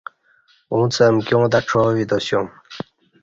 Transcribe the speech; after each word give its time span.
اُݩڅ 0.71 0.93
امکیاں 1.09 1.45
تہ 1.51 1.59
څا 1.67 1.81
ویتاسیوم 1.95 2.47